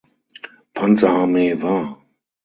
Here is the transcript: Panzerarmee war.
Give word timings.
Panzerarmee 0.73 1.61
war. 1.61 2.01